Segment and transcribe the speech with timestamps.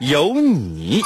[0.00, 1.02] 有你。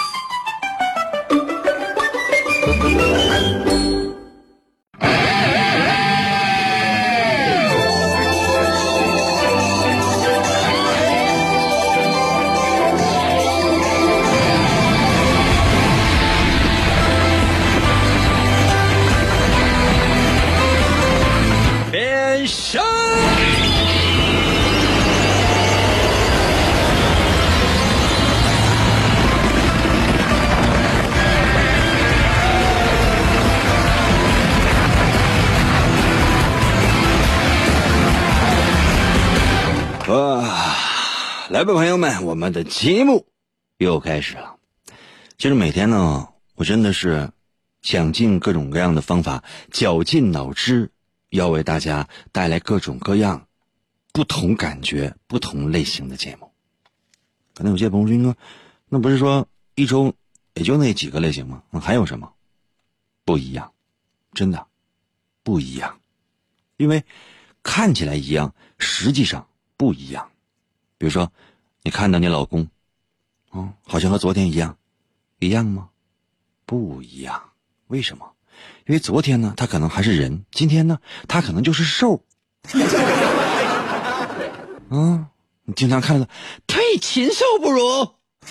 [41.64, 43.26] 来吧，朋友们，我们的节目
[43.78, 44.58] 又开始了。
[45.38, 47.32] 其实每天呢，我真的是
[47.80, 50.90] 想尽各种各样的方法，绞尽脑汁，
[51.30, 53.48] 要为大家带来各种各样、
[54.12, 56.52] 不同感觉、不同类型的节目。
[57.54, 58.34] 可能有些朋友说：“那
[58.90, 60.14] 那不是说一周
[60.52, 61.62] 也就那几个类型吗？
[61.70, 62.30] 那还有什么
[63.24, 63.72] 不一样？
[64.34, 64.66] 真的
[65.42, 65.98] 不一样，
[66.76, 67.02] 因为
[67.62, 70.30] 看起来一样，实际上。”不一样，
[70.98, 71.32] 比如说，
[71.86, 72.66] 你看到你老公，
[73.50, 74.78] 哦，好像和昨天一样，
[75.38, 75.90] 一样吗？
[76.64, 77.50] 不一样，
[77.88, 78.32] 为什么？
[78.86, 82.24] 因为昨天呢，他可能还是人；今天呢，他可能就是兽。
[84.88, 85.26] 嗯，
[85.64, 86.26] 你经常看到，
[86.66, 87.80] 呸，禽兽不如。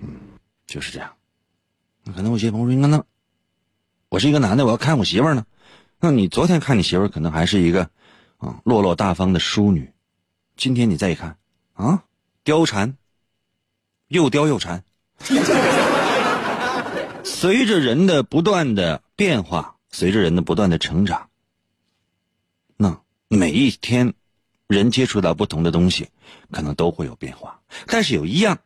[0.00, 1.12] 嗯，就是这样。
[2.14, 3.04] 可能有些朋友说，那那，
[4.08, 5.44] 我是一个男的，我要看我媳妇呢。
[6.00, 7.90] 那你昨天看你媳妇，可能还是一个。
[8.38, 9.92] 啊，落落大方的淑女，
[10.60, 11.38] 今天你再一看，
[11.72, 12.04] 啊，
[12.44, 12.94] 貂蝉，
[14.08, 14.84] 又貂又蝉。
[17.24, 21.30] 随着人的不断的变化，随着人的不断的成长，
[22.76, 24.12] 那每一天，
[24.66, 26.10] 人接触到不同的东西，
[26.50, 27.58] 可能都会有变化。
[27.86, 28.58] 但是有一样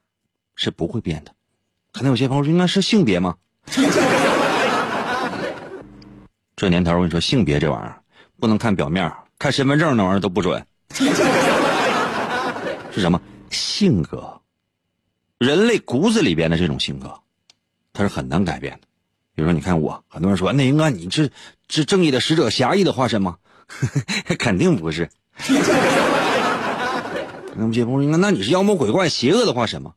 [0.57, 1.33] 是不会变的，
[1.93, 3.37] 可能有些朋友说，那是性别吗？
[6.57, 8.03] 这年头，我跟你说，性别这玩意儿
[8.41, 9.13] 不能看表面。
[9.39, 10.67] 看身份证那玩意儿都不准，
[12.95, 14.41] 是什么性格？
[15.39, 17.21] 人类骨子里边的这种性格，
[17.93, 18.87] 它是很难改变的。
[19.35, 21.29] 比如说，你看我，很多人说那应该你这
[21.69, 23.37] 是正义的使者、侠义的化身吗？
[24.39, 25.11] 肯定不是。
[27.57, 29.95] 那么姐夫说，那你是妖魔鬼怪、邪恶的化身吗？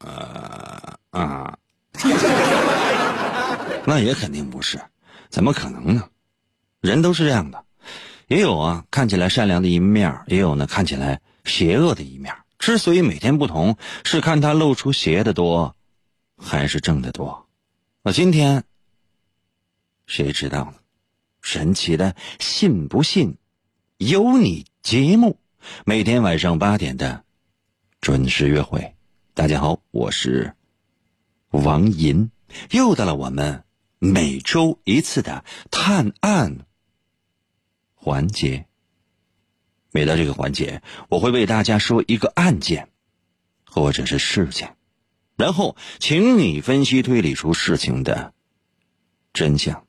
[0.00, 1.56] 呃啊，
[3.86, 4.80] 那也肯定不是，
[5.30, 6.08] 怎么可能呢？
[6.80, 7.64] 人都是这样的。
[8.28, 12.34] 也有啊，看起来善良的一面，也有呢看起来邪恶的一面。
[12.58, 15.74] 之所以每天不同，是看他露出邪的多，
[16.36, 17.48] 还是正的多。
[18.02, 18.62] 那今天，
[20.06, 20.74] 谁知道呢？
[21.40, 23.34] 神奇的，信不信？
[23.96, 25.38] 有你节目，
[25.86, 27.24] 每天晚上八点的
[28.02, 28.94] 准时约会。
[29.32, 30.52] 大家好，我是
[31.52, 32.30] 王银，
[32.72, 33.64] 又到了我们
[33.98, 36.67] 每周一次的探案。
[38.00, 38.66] 环节，
[39.90, 42.88] 每到这个环节，我会为大家说一个案件，
[43.66, 44.76] 或者是事件，
[45.36, 48.32] 然后请你分析推理出事情的
[49.32, 49.84] 真相。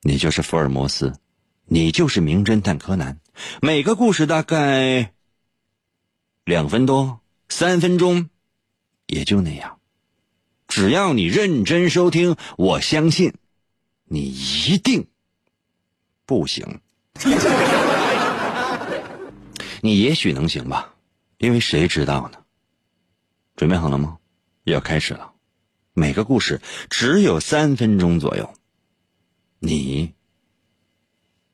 [0.00, 1.20] 你就是福尔摩斯，
[1.66, 3.20] 你就是名侦探柯南。
[3.60, 5.12] 每个故事大概
[6.44, 7.20] 两分多，
[7.50, 8.30] 三分钟，
[9.06, 9.78] 也就那样。
[10.66, 13.34] 只要你认真收听，我相信
[14.04, 15.06] 你一定。
[16.30, 16.64] 不行，
[19.82, 20.94] 你也许能行吧，
[21.38, 22.38] 因为谁知道呢？
[23.56, 24.16] 准备好了吗？
[24.62, 25.32] 要开始了，
[25.92, 28.48] 每个故事只有三分钟左右，
[29.58, 30.14] 你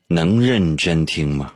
[0.09, 1.53] 能认真听吗？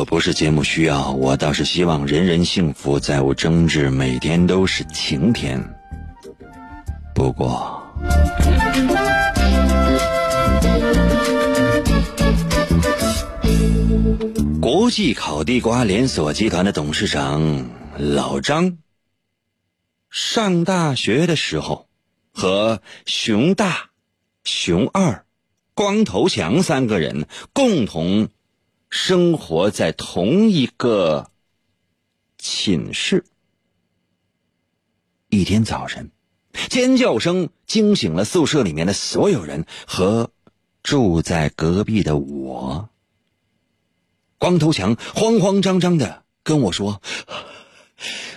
[0.00, 5.62] 果不是节目需要，我倒是希望人人幸福，再无争执，每天都是晴天。
[7.14, 7.82] 不过，
[14.58, 17.68] 国际烤地瓜连锁集团的董事长
[17.98, 18.78] 老张，
[20.08, 21.88] 上大学的时候，
[22.32, 23.90] 和熊大、
[24.44, 25.26] 熊二、
[25.74, 28.30] 光头强三个人共同
[28.90, 31.30] 生活在同一个
[32.38, 33.24] 寝室。
[35.28, 36.10] 一天早晨，
[36.68, 40.32] 尖叫声惊醒了宿舍里面的所有人和
[40.82, 42.88] 住在隔壁的我。
[44.38, 47.00] 光头强慌慌张张的跟我说：“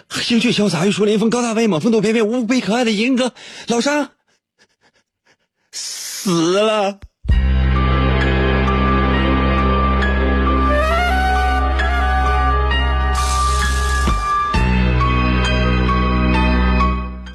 [0.30, 3.34] 英俊潇洒、玉树临风、高大威猛、风度翩翩、无比可爱的银哥
[3.68, 4.12] 老张
[5.72, 7.00] 死了。”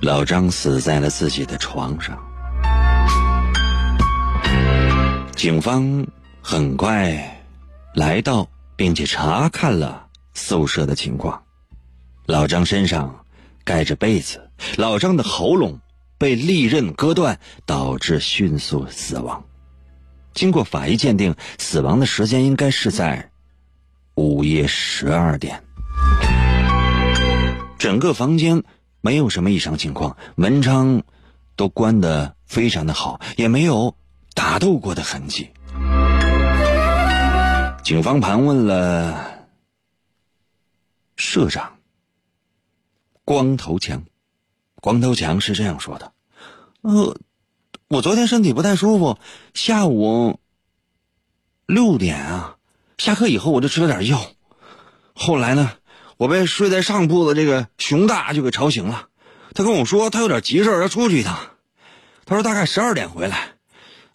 [0.03, 2.19] 老张死在了自己的床上。
[5.35, 6.06] 警方
[6.43, 7.45] 很快
[7.95, 8.49] 来到。
[8.79, 11.43] 并且查看了宿舍的情况，
[12.27, 13.25] 老张身上
[13.65, 15.81] 盖着被子，老张的喉咙
[16.17, 19.44] 被利刃割断，导致迅速死亡。
[20.33, 23.31] 经过法医鉴定，死亡的时间应该是在
[24.15, 25.61] 午夜十二点。
[27.81, 28.62] 整个房间
[29.00, 31.03] 没有什么异常情况，门窗
[31.56, 33.95] 都关得非常的好，也没有
[34.35, 35.50] 打斗过的痕迹。
[37.83, 39.47] 警方盘问了
[41.17, 41.79] 社长
[43.25, 44.05] 光头强，
[44.75, 46.12] 光头强是这样说的
[46.83, 47.17] ：“呃，
[47.89, 49.19] 我昨天身体不太舒服，
[49.55, 50.39] 下午
[51.65, 52.56] 六点啊，
[52.99, 54.21] 下课以后我就吃了点药，
[55.15, 55.78] 后来呢，
[56.19, 59.09] 我被睡在上铺的这个熊大就给吵醒了，
[59.55, 61.38] 他跟我说他有点急事要出去一趟，
[62.26, 63.55] 他说大概十二点回来，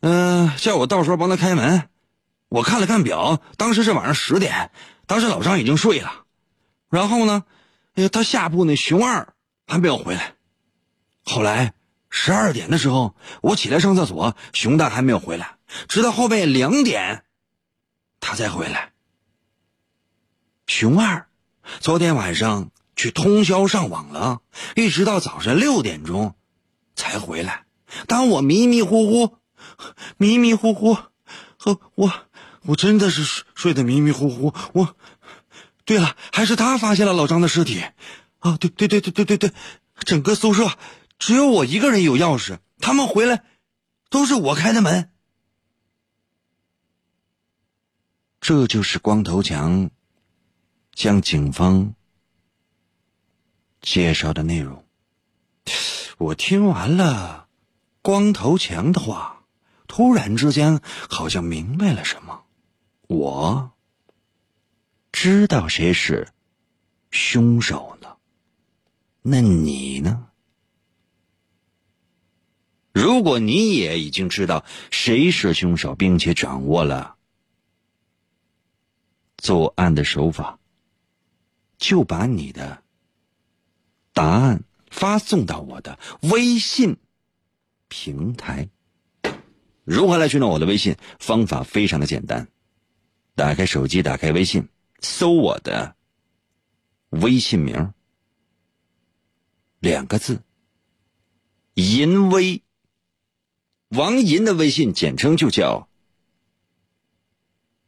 [0.01, 1.89] 嗯，叫我到时候帮他开门。”
[2.53, 4.69] 我看了看表，当时是晚上十点，
[5.07, 6.25] 当时老张已经睡了。
[6.87, 7.45] 然后呢，
[7.95, 9.33] 哎，他下铺那熊二
[9.65, 10.35] 还没有回来。
[11.23, 11.73] 后来
[12.11, 15.55] 十二点的时候，我起来上厕所，熊大还没有回来，
[15.87, 17.23] 直到后背两点，
[18.19, 18.91] 他才回来。
[20.67, 21.25] 熊二
[21.79, 24.41] 昨天晚上去通宵上网了，
[24.75, 26.35] 一直到早上六点钟
[26.95, 27.65] 才回来。
[28.07, 29.37] 当我迷迷糊糊、
[30.17, 30.97] 迷迷糊糊
[31.57, 32.11] 和我。
[32.65, 34.53] 我真的是睡睡得迷迷糊糊。
[34.71, 34.95] 我，
[35.83, 37.83] 对了，还是他发现了老张的尸体。
[38.39, 39.51] 啊，对对对对对对对，
[40.05, 40.71] 整个宿舍
[41.19, 43.43] 只有我一个人有钥匙，他们回来
[44.09, 45.11] 都是我开的门。
[48.39, 49.89] 这就是光头强
[50.95, 51.95] 向警方
[53.81, 54.85] 介绍的内容。
[56.17, 57.47] 我听完了
[58.01, 59.45] 光头强的话，
[59.87, 62.45] 突然之间好像明白了什么。
[63.07, 63.71] 我
[65.11, 66.29] 知道谁是
[67.11, 68.17] 凶手呢？
[69.21, 70.27] 那你呢？
[72.93, 77.15] 如果你也已经知道谁是凶手，并且掌握了
[79.37, 80.59] 作案的手法，
[81.83, 82.81] 就把你的
[84.13, 86.95] 答案发送到我的微信
[87.89, 88.69] 平台。
[89.83, 90.95] 如何来寻找我的微信？
[91.19, 92.47] 方法非常的简单。
[93.35, 94.69] 打开手机，打开微信，
[95.01, 95.97] 搜我的
[97.09, 97.93] 微信名，
[99.79, 100.41] 两个字，
[101.73, 102.63] 淫威。
[103.89, 105.89] 王银的微信简称就叫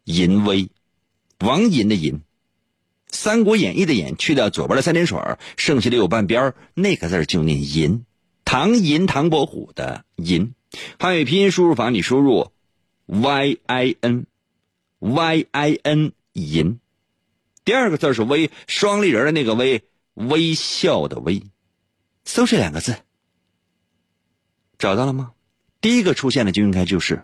[0.03, 0.69] 淫威，
[1.39, 2.19] 王银的银，
[3.15, 5.17] 《三国演义》的演去掉左边的三点水
[5.57, 8.05] 剩下的有半边那个字就念银。
[8.43, 10.53] 唐银，唐伯虎的银。
[10.99, 12.51] 汉语拼音输入法，你输入
[13.07, 14.25] y i n。
[14.99, 16.79] y i n 银，
[17.63, 19.83] 第二个字是微，双立人的那个微，
[20.15, 21.43] 微笑的微，
[22.23, 22.95] 搜这两个字，
[24.79, 25.33] 找到了吗？
[25.81, 27.21] 第一个出现的就应该就是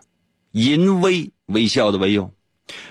[0.52, 2.32] 银微，微笑的微哟。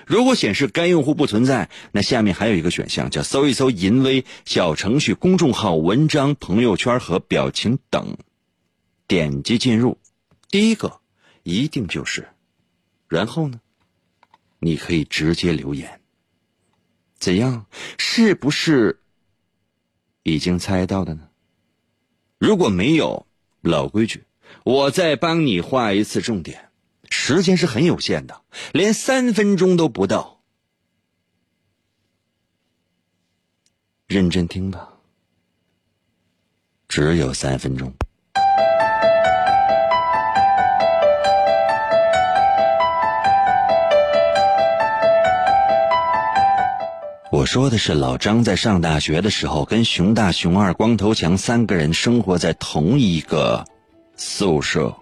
[0.06, 8.16] 如果显示该用户不存在，那下面还有一个选项叫搜一搜淫微小程序、公众号、文章、朋友圈和表情等，
[9.06, 9.98] 点击进入，
[10.50, 11.00] 第一个
[11.42, 12.28] 一定就是，
[13.08, 13.60] 然后呢？
[14.64, 16.00] 你可以直接留言，
[17.18, 17.66] 怎样？
[17.98, 19.00] 是不是
[20.22, 21.28] 已经猜到的呢？
[22.38, 23.26] 如果没有，
[23.60, 24.24] 老规矩，
[24.64, 26.71] 我再帮你画一次重点。
[27.14, 28.40] 时间是很有限的，
[28.72, 30.40] 连三分钟都不到。
[34.06, 34.88] 认真听吧，
[36.88, 37.92] 只有三分钟。
[47.30, 53.64] 我说的是老张在上大学的时候，跟熊大、熊二、光头强三个人生活在同一个
[54.16, 54.96] 宿舍。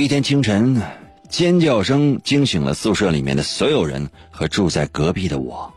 [0.00, 0.80] 一天清晨，
[1.28, 5.70] 尖叫声惊醒了宿舍里面的所有人和住在隔壁的我。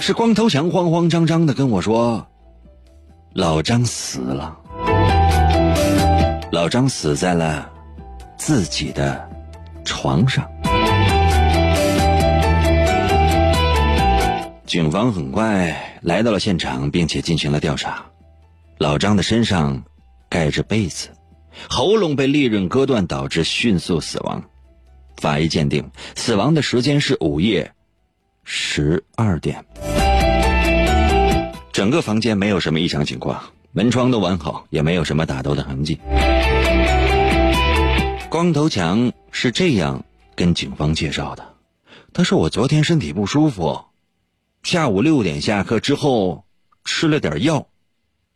[0.00, 2.26] 是光头强慌慌张张的跟我说
[3.36, 4.56] ：“老张死了，
[6.50, 7.70] 老张死在了
[8.38, 9.28] 自己的
[9.84, 10.50] 床上。”
[14.64, 18.02] 警方很快来到了现场，并且进行了调查。
[18.78, 19.84] 老张的身上
[20.30, 21.10] 盖着被子，
[21.68, 24.42] 喉咙被利刃割断，导致迅速死亡。
[25.16, 27.72] 法医鉴定，死亡的时间是午夜
[28.44, 29.64] 十二点。
[31.72, 35.98] 整个房间没有什么异常情况，门窗都完好，也没有什么打斗的痕迹。
[38.28, 41.54] 光头强是这样跟警方介绍的
[42.12, 43.84] ：“他说我昨天身体不舒服。”
[44.62, 46.44] 下午六点下课之后，
[46.84, 47.68] 吃了点药，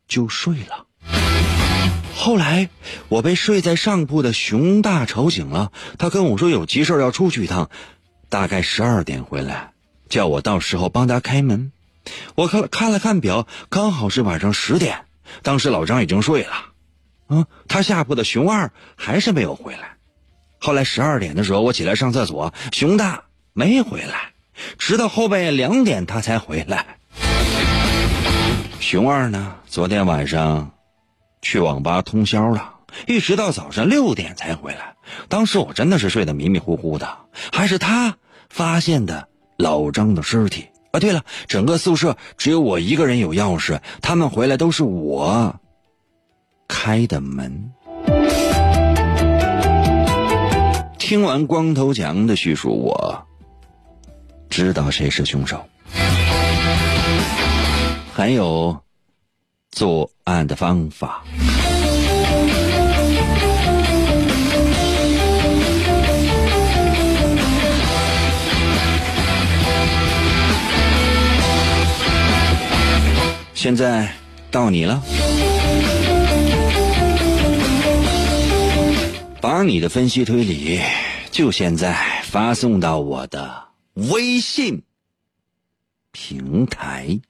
[0.07, 0.87] 就睡了。
[2.21, 2.69] 后来
[3.09, 7.71] 我被睡在上铺的熊大吵醒了，他跟我说有急事要出去一趟，
[8.29, 9.73] 大概十二点回来，
[10.11, 11.73] 叫我到时候帮他开门。
[12.35, 15.07] 我看了看了看表，刚好是晚上十点。
[15.43, 16.53] 当时老张已经睡了，
[17.31, 19.97] 嗯，他下铺的熊二还是没有回来。
[20.59, 23.23] 后来十二点的时候，我起来上厕所，熊大
[23.55, 24.33] 没回来。
[24.77, 26.99] 直到后半夜两点，他才回来。
[28.79, 29.55] 熊二呢？
[29.67, 30.71] 昨天晚上
[31.43, 32.75] 去网吧通宵了，
[33.07, 34.95] 一直到早上六点才回来。
[35.29, 37.19] 当时我真的是睡得迷迷糊糊的，
[37.53, 38.17] 还是他
[38.49, 41.01] 发现的老张的尸体啊！
[41.01, 45.55] 对了，整个宿舍只有我一个人有钥匙，他们回来都是我
[46.69, 47.73] 开的门。
[50.99, 53.27] 听完光头强的叙述，我。
[54.49, 55.65] 知道谁是凶手，
[58.13, 58.81] 还有
[59.71, 61.25] 作案的方法。
[73.55, 74.11] 现在
[74.51, 75.03] 到你了，
[79.39, 80.81] 把你的分析推理
[81.31, 83.69] 就现在发送到我的。
[83.95, 84.83] 微信
[86.11, 87.21] 平台，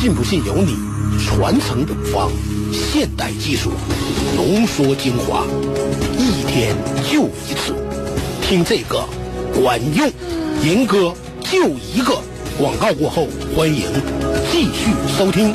[0.00, 0.78] 信不信由你。
[1.18, 2.30] 传承古方，
[2.72, 3.70] 现代技术
[4.34, 5.44] 浓缩精华，
[6.16, 6.74] 一天
[7.12, 7.74] 就一次。
[8.40, 9.04] 听这个
[9.54, 10.10] 管用，
[10.64, 12.16] 银哥就一个。
[12.58, 13.82] 广告过后，欢迎
[14.50, 15.52] 继续收听。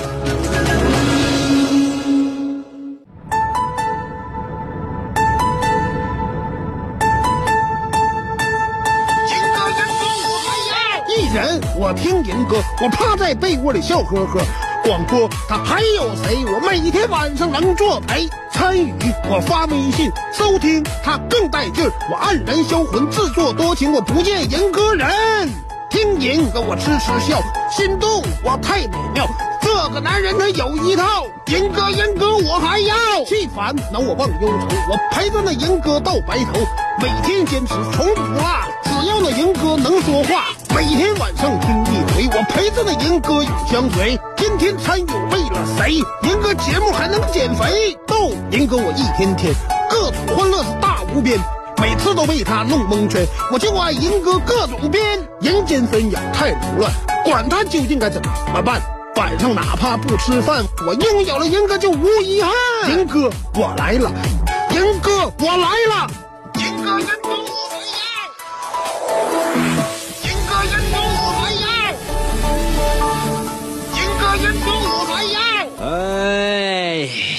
[11.35, 14.39] 人我听银哥，我趴在被窝里笑呵呵。
[14.85, 16.45] 广播他还有谁？
[16.45, 18.93] 我每天晚上能作陪参与。
[19.29, 21.91] 我发微信收听他更带劲儿。
[22.09, 23.91] 我黯然销魂，自作多情。
[23.91, 25.09] 我不见银哥人，
[25.89, 29.27] 听银哥我痴痴笑，心动我太美妙。
[29.61, 32.95] 这个男人他有一套，银哥银哥我还要。
[33.25, 36.61] 气烦恼我忘忧愁，我陪着那银哥到白头。
[37.01, 38.41] 每天坚持从不落，
[38.99, 40.45] 只要那银哥能说话。
[40.73, 44.17] 每天晚上听一回，我陪着那银哥永相随。
[44.37, 45.95] 天天参与为了谁？
[46.23, 47.97] 银哥节目还能减肥？
[48.07, 49.53] 逗银哥我一天天
[49.89, 51.37] 各种欢乐是大无边，
[51.81, 53.25] 每次都被他弄蒙圈。
[53.51, 56.89] 我就爱银哥各种编，人间纷扰太凌乱，
[57.25, 58.81] 管他究竟该怎么办。
[59.17, 62.53] 晚上哪怕不吃饭，我拥有了银哥就无遗憾。
[62.91, 64.09] 银哥我来了，
[64.71, 66.07] 银哥我来了，
[66.55, 67.55] 银哥银哥我。
[67.77, 68.14] 哎，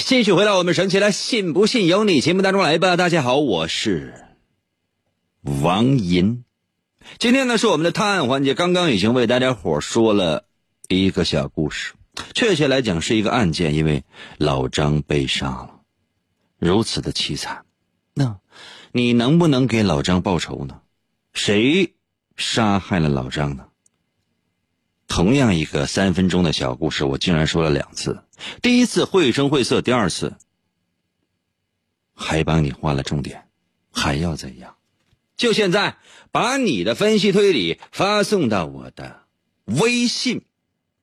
[0.07, 2.95] 继续回到我们神奇的“信不信由你”节目当中来吧。
[2.95, 4.13] 大家好，我是
[5.43, 6.45] 王银。
[7.19, 10.45] 今天呢是我们的探案环节，刚刚已经为大家伙说了
[10.87, 11.93] 一个小故事，
[12.33, 14.05] 确切来讲是一个案件，因为
[14.37, 15.81] 老张被杀了，
[16.57, 17.65] 如此的凄惨。
[18.13, 18.39] 那，
[18.93, 20.79] 你能不能给老张报仇呢？
[21.33, 21.95] 谁
[22.37, 23.66] 杀害了老张呢？
[25.07, 28.23] 同样一个三分钟的小故事，我竟然说了两次。
[28.61, 30.35] 第一次绘声绘色，第二次
[32.13, 33.47] 还帮你画了重点，
[33.91, 34.75] 还要怎样？
[35.37, 35.97] 就现在，
[36.31, 39.21] 把你的分析推理发送到我的
[39.65, 40.43] 微信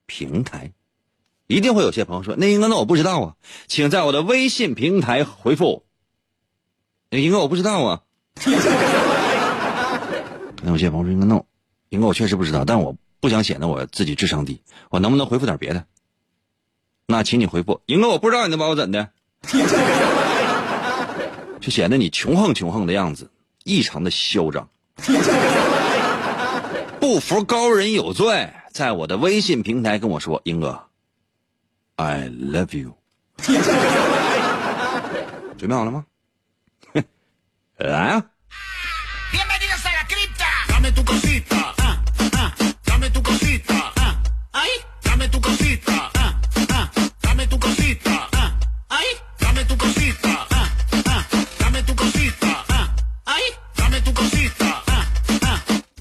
[0.05, 0.73] 平台。
[1.47, 3.35] 一定会有些朋友说：“那英哥，那我不知道啊，
[3.67, 5.85] 请在我的微信平台回复。”
[7.11, 8.01] 那英哥，我不知道啊。
[10.63, 11.45] 那有些朋友说应该弄，
[11.89, 15.85] 应该我确实不知道，但我不想显得我自己智商低，我能不能回复点别的？
[17.07, 19.09] 那请你回复，英哥我不知道你能把我怎的，
[21.61, 23.29] 就显得你穷横穷横的样子，
[23.63, 24.67] 异常的嚣张。
[26.99, 30.87] 不服高人有罪，在我的微信平台跟我说，英哥
[31.97, 32.97] ，I love you。
[35.57, 36.05] 准备好了吗？
[37.77, 38.25] 来啊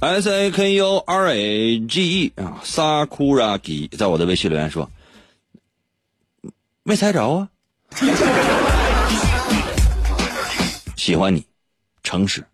[0.05, 4.91] ！S A K U R A G E 啊，Sakuragi 在我的微信留言说，
[6.83, 7.49] 没猜着啊。
[10.95, 11.47] 喜欢你，
[12.03, 12.45] 诚实，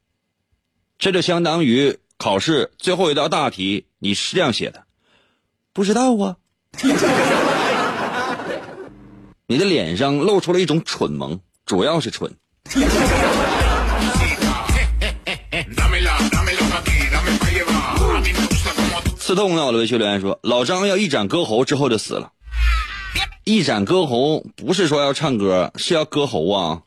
[0.96, 4.84] 这就相当于考试最后一道大题，你是这样写的，
[5.72, 6.36] 不知道啊。
[9.48, 12.32] 你的脸上露出了一种蠢萌，主要是蠢。
[19.30, 22.32] 刺痛到了，维修留言说：“老张要一展歌喉之后就死了。
[23.44, 26.82] 一展歌喉不是说要唱歌，是要割喉啊！”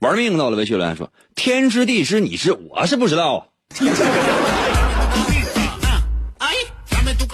[0.00, 3.48] 玩命到了，维修留言说：“天知地知，你知，我是不知道。”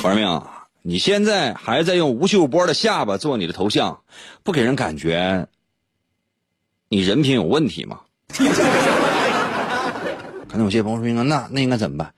[0.03, 4.01] 玩命，啊你现在还在用吴秀波的下巴做你的头像，
[4.43, 5.47] 不给人感觉
[6.89, 8.01] 你人品有问题吗？
[10.51, 12.13] 可能有些朋友说：“应该那那应该怎么办？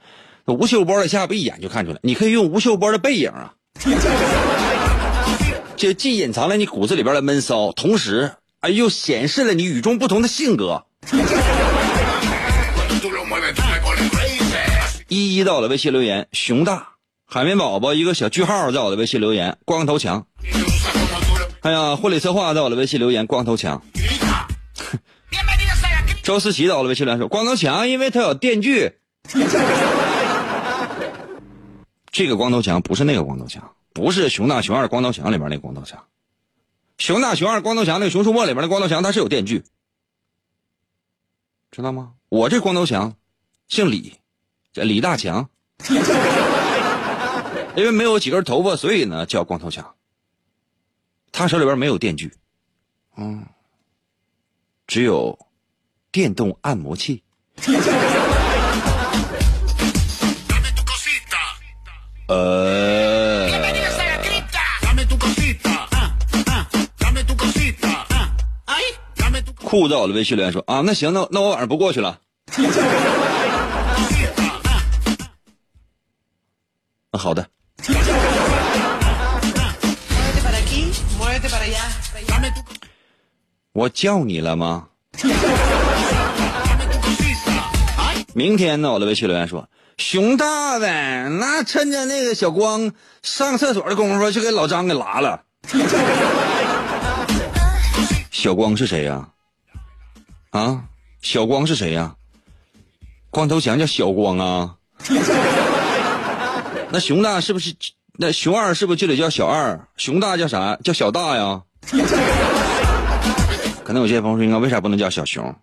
[0.47, 3.53] 吴秀波的下巴一眼就看出来，你可以用吴秀波的背影啊，
[5.77, 10.85] 这既隐藏了你骨子里边的闷骚，同时哎又显示了你与众不同的性格。”
[15.09, 16.89] 一一到了微信留言，熊大
[17.27, 20.27] 海绵宝宝一个小句号在我的微信留言，光头强。
[21.61, 23.83] 哎呀，婚礼策划在我的微信留言，光头强。
[26.23, 28.93] 周思琪到了微信留言说：“光头强，因为他有电锯。
[32.13, 36.07] ”这个光头强不是那个光头强，不是熊大熊二光头强里边那光头强。
[36.99, 39.65] 熊大熊二光头强那个熊出没里边的光头强，他是有电锯，
[41.73, 42.13] 知道吗？
[42.29, 43.17] 我这光头强
[43.67, 44.15] 姓李，
[44.73, 45.49] 叫李大强，
[47.75, 49.97] 因为没有几根头发，所以呢叫光头强。
[51.33, 52.33] 他手里边没有电锯，
[53.17, 53.45] 嗯，
[54.87, 55.37] 只有。
[56.13, 57.23] 电动按摩器。
[62.29, 63.49] 呃，
[69.65, 72.21] 酷到了微信留言说啊，那行，那那我晚上不过去了。
[77.13, 77.49] 好的。
[83.73, 84.89] 我叫你了吗？
[88.35, 88.93] 明天呢？
[88.93, 89.69] 我的微信留言说，
[89.99, 92.93] 熊大呗，那趁着那个小光
[93.23, 95.43] 上厕所的功夫，就给老张给拉了。
[98.31, 99.29] 小光是谁呀？
[100.51, 100.85] 啊，
[101.21, 102.15] 小光是谁呀？
[103.31, 104.77] 光头强叫小光啊。
[106.91, 107.75] 那熊大是不是？
[108.19, 109.89] 那熊二是不是就得叫小二？
[109.97, 110.77] 熊大叫啥？
[110.83, 111.63] 叫小大呀？
[113.85, 115.55] 可能有些朋友说，应该为啥不能叫小熊？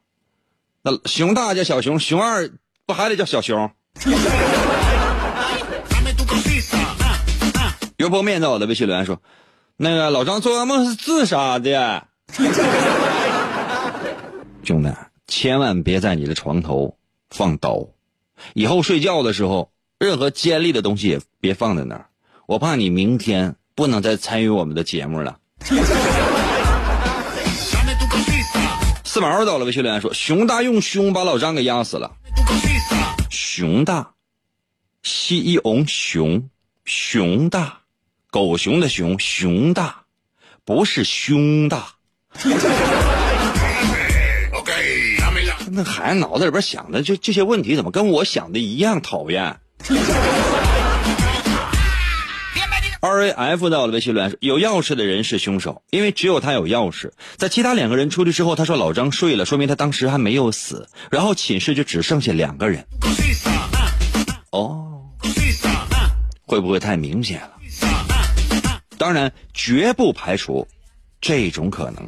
[0.81, 2.49] 那熊大叫小熊，熊二
[2.85, 3.71] 不还得叫小熊？
[7.97, 9.21] 油泼面在我的微信留言说
[9.75, 12.07] ：“那个老张做噩梦是自杀的。”
[14.63, 14.89] 兄弟，
[15.27, 16.95] 千万别在你的床头
[17.29, 17.89] 放刀，
[18.53, 22.05] 以后睡觉的时候，任何尖利的东西也别放在那儿，
[22.45, 25.37] 我怕你明天不能再参与我们的节目了。
[29.11, 32.11] 四毛到了，微信留言说：“熊大用胸把老张给压死了。”
[33.31, 34.11] 熊大，
[35.01, 36.47] 西一翁熊，
[36.85, 37.79] 熊大，
[38.29, 40.03] 狗熊的熊，熊大，
[40.63, 41.87] 不是胸大。
[45.71, 49.59] 那孩子脑子里边想的就这些问题，怎么跟我想的一样讨厌
[53.01, 57.11] ？R A F 在我的微信留言说：“有钥匙的人是凶手，因为只有他有钥匙。
[57.37, 60.89] 在其他两个人出去之后，他说老张睡了，说明他当时还没有死。
[61.09, 62.85] 然后寝室就只剩下两个人。
[64.51, 65.01] 哦，
[66.45, 67.51] 会不会太明显了？
[68.97, 70.67] 当然，绝不排除
[71.21, 72.05] 这种可能。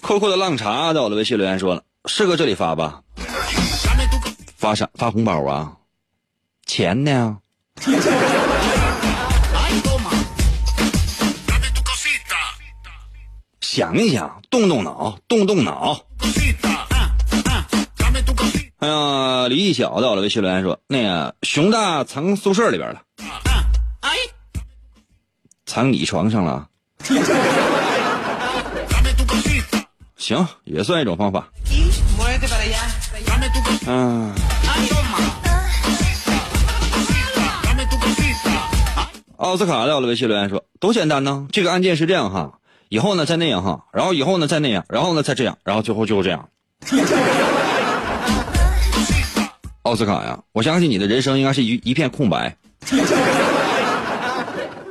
[0.00, 3.02] 酷酷的浪茶在我的微信留言说了，是搁这里发吧？
[4.56, 4.88] 发啥？
[4.94, 5.76] 发红包啊？
[6.66, 7.38] 钱呢？
[13.60, 16.00] 想一想，动动脑，动动脑。
[18.78, 23.02] 哎呀，李一晓在我的微信留言说，那个熊大藏宿舍里边了，
[25.66, 26.68] 藏你床上了。
[30.16, 31.48] 行，也算一种方法。
[33.86, 34.32] 嗯。
[39.36, 46.48] 奥斯卡在我的微信留言说：“多简单呢，这个案件是这样哈，以后呢再那样哈，然后以后呢再那样，然后呢再这样，然后最后就这样。
[49.82, 52.56] ”奥斯卡呀，我相信你的人生应该是一一片空白。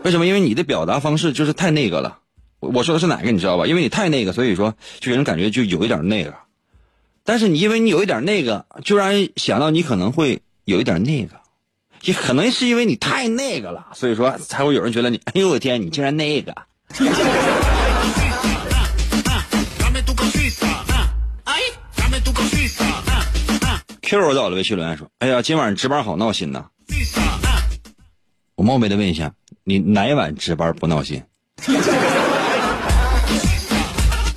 [0.03, 0.25] 为什么？
[0.25, 2.19] 因为你的表达方式就是太那个了。
[2.59, 3.65] 我说的是哪个你知道吧？
[3.65, 6.33] 因为你太那个，所以说就给人感觉就有一点那个。
[7.23, 11.35] 但是你因为你有一点那个，就让人想到你可能会有一点那个。
[12.03, 16.53] 也可能是因为你太那个了，所以说才会有人觉得你，哎呦我天，你竟然那个。
[24.01, 26.65] Q 到了微信留言说：“哎呀，今晚值班好闹心呐！”
[28.55, 29.31] 我冒昧的问一下，
[29.63, 31.23] 你哪晚值班不闹心？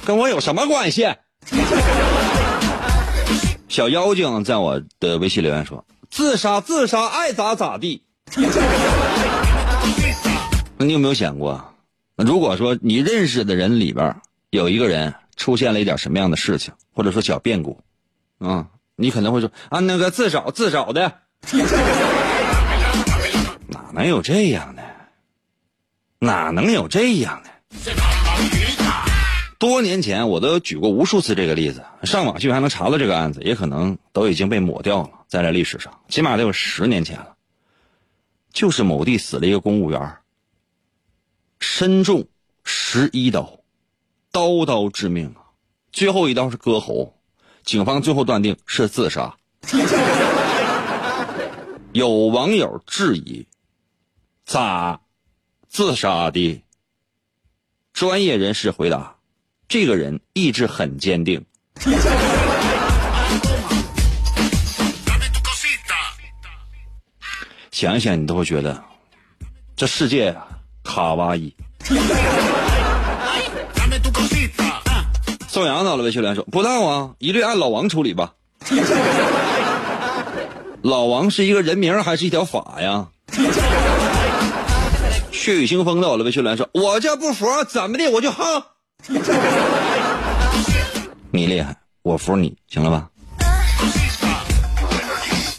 [0.06, 1.06] 跟我有什么关系？
[3.68, 5.84] 小妖精在我的微信留言说。
[6.10, 8.02] 自杀，自杀，爱咋咋地。
[10.78, 11.74] 那你有没有想过，
[12.16, 14.16] 如果说你认识的人里边
[14.50, 17.80] 有一个人出现了一点什么样的事情，或者说小变故，
[18.38, 18.66] 啊，
[18.96, 21.20] 你可能会说啊，那个自找自找的，
[23.68, 24.82] 哪能有这样的？
[26.18, 27.50] 哪能有这样的？
[29.58, 37.34] 多年前我都举过无数次这个例子，上网去还能查到这个案子，也可能都已经被抹掉了，在这历史上，起码得有十年前了。
[38.52, 40.16] 就是某地死了一个公务员，
[41.58, 42.26] 身中
[42.64, 43.60] 十一刀，
[44.30, 45.40] 刀刀致命啊！
[45.90, 47.14] 最后一刀是割喉，
[47.64, 49.34] 警方最后断定是自杀。
[51.92, 53.46] 有网友质疑：
[54.44, 55.00] 咋
[55.68, 56.62] 自杀的？
[57.94, 59.15] 专业人士回答。
[59.68, 61.44] 这个人意志很坚定，
[67.72, 68.80] 想一想你都会觉得，
[69.74, 70.36] 这世界，
[70.84, 71.52] 卡哇伊。
[75.48, 78.34] 宋阳到了，魏秀莲说：“不当啊，一律按老王处理吧。
[80.82, 83.08] 老王是一个人名还是一条法呀？”
[85.32, 88.62] 血雨腥风到了，魏秀莲说：“我就不服，怎么的我就哼。”
[91.30, 93.08] 你厉害，我服你，行了吧？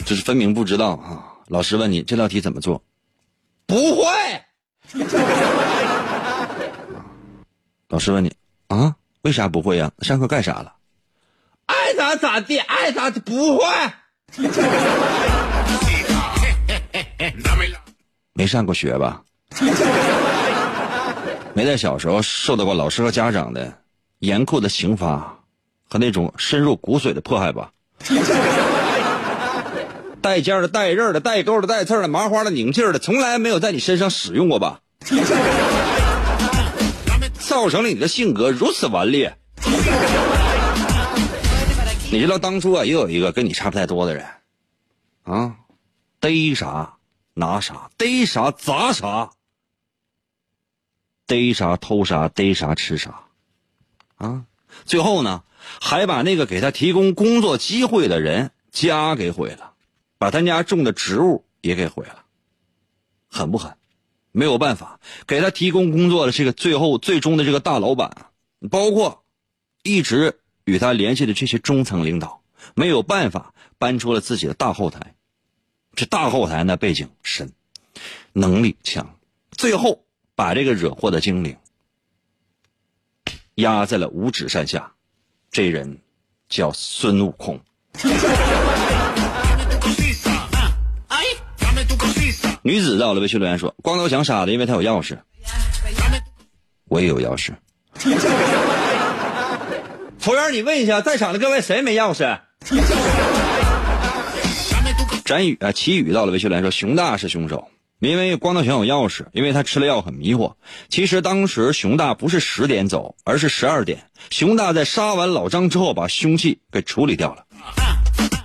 [0.06, 1.24] 这是分明不知道啊！
[1.48, 2.82] 老师问你这道题怎么做？
[3.66, 4.04] 不会。
[7.90, 8.34] 老师问你
[8.68, 8.96] 啊？
[9.22, 9.92] 为啥不会呀？
[10.00, 10.74] 上课干啥了？
[11.66, 13.66] 爱咋咋地，爱咋地，不会。
[18.34, 19.22] 没上过学吧？
[21.58, 23.80] 没在小时候受到过老师和家长的
[24.20, 25.40] 严酷的刑罚
[25.90, 27.72] 和那种深入骨髓的迫害吧？
[30.22, 34.82] 带尖的、带刃的、带钩的、带刺的、麻花的、拧劲的，从来没有在你身上使用过吧？
[37.40, 39.36] 造成了你的性格如此顽劣。
[42.12, 44.24] 你知道当初啊，也有一个跟你差不太多的人，
[45.24, 45.56] 啊，
[46.20, 46.94] 逮啥
[47.34, 49.32] 拿啥，逮啥砸啥。
[51.28, 53.26] 逮啥偷啥，逮啥吃啥，
[54.16, 54.46] 啊！
[54.86, 55.44] 最后呢，
[55.82, 59.74] 还把那个给他提供工作机会的人家给毁了，
[60.18, 62.24] 把他家种的植物也给毁了，
[63.28, 63.76] 狠不狠？
[64.32, 68.28] 没有办法，给他提供工作的这个最后最终的这个大老板，
[68.72, 69.26] 包括
[69.84, 72.42] 一直与他联系的这些中层领导，
[72.74, 75.16] 没有办法搬出了自己的大后台。
[75.94, 77.52] 这大后台呢，背景深，
[78.32, 79.20] 能力强，
[79.52, 80.07] 最后。
[80.38, 81.58] 把这个惹祸的精灵
[83.56, 84.92] 压在了五指山下，
[85.50, 85.98] 这人
[86.48, 87.60] 叫孙悟空。
[92.62, 95.18] 女子到了微信留言说：“光头强傻的，因为他有钥匙。
[96.88, 97.54] 我也有钥匙。
[100.20, 102.40] 服务员，你问一下，在场的各位谁没钥匙？”
[105.26, 110.54] 展宇啊，齐宇到了微信留言说：“熊大是凶手。”因为光头强有钥匙，因为他吃了药很迷惑。
[110.90, 114.04] 其实当时熊大不是十点走，而是十二点。
[114.30, 117.44] 熊大在杀完老张之后，把凶器给处理掉了。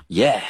[0.08, 0.42] 耶！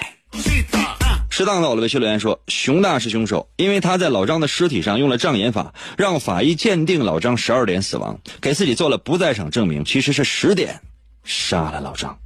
[1.31, 10.81] 适当的，我的微信留言说，熊大是凶手，因为他在老张的尸体上用了障眼法，让法医鉴定老张十二点死亡，给自己做了不在场证明，其实是十点
[11.25, 12.19] 杀了老张。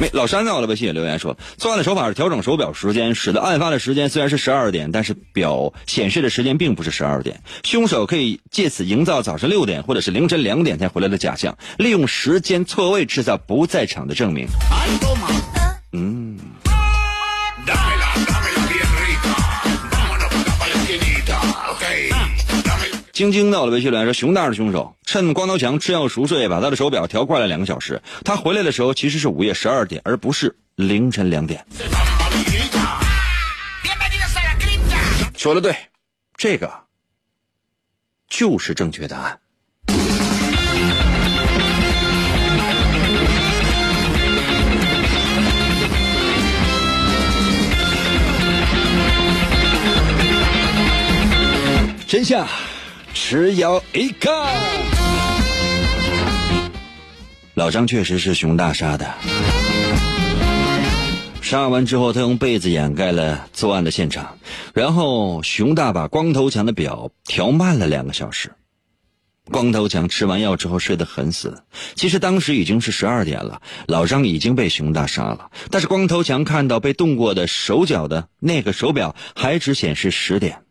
[0.00, 7.42] 没老山在我的微信也留言说，作案的手法是调整手表时间，使得案发的时间虽然是十二点，但是表显示的时间并不是十二点。
[7.62, 14.46] 凶手可以借此营造早晨六点或者是凌晨两点才回来的假象，利用时间错位制造不在场的证明。
[15.92, 16.21] 嗯。
[23.12, 28.00] 晶晶到了微信留言说：“熊大是凶手，趁光头强吃药熟睡，把他的手表调快了两个小时。
[28.24, 31.62] 他回来的时候其实是午夜十二点，而不是凌晨两点。”
[35.36, 35.76] 说的对，
[36.38, 36.72] 这个
[38.30, 39.38] 就是正确答案。
[52.06, 52.46] 真相。
[53.14, 54.30] 只有一个。
[57.54, 59.14] 老张确实是熊大杀的。
[61.40, 64.38] 杀完之后，他用被子掩盖了作案的现场，
[64.72, 68.52] 然后熊大把光头强的表调慢了两个小时。
[69.50, 71.62] 光头强吃完药之后睡得很死。
[71.94, 80.62] 其实当时已经是十二点了，老张已经被熊大杀了，但是光头强看到被动过的手脚的那个手表还只显示十点。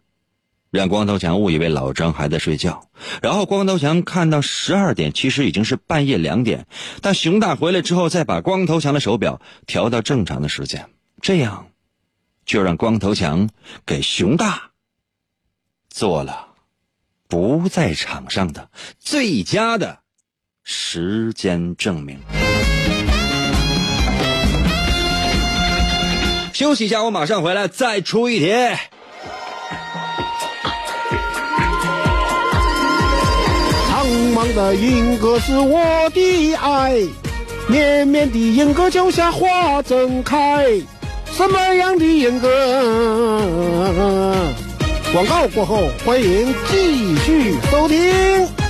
[0.71, 2.87] 让光头强误以为老张还在睡觉，
[3.21, 6.65] 然后光头强看到十二点，其实已经是半夜两点。
[7.01, 10.89] 但熊大回来之后，再把光头强的手表调到正常的时间，
[11.21, 11.67] 这样
[12.45, 13.49] 就让光头强
[13.85, 14.71] 给熊大
[15.89, 16.47] 做了
[17.27, 19.99] 不在场上的最佳的
[20.63, 22.21] 时间证明。
[26.53, 28.53] 休息一下，我马上回来再出一题。
[34.41, 36.99] 茫茫的莺歌是我的爱，
[37.67, 40.65] 绵绵的莺歌就像花正开。
[41.31, 42.49] 什么样的莺歌？
[45.13, 48.60] 广告过后，欢迎继续收听。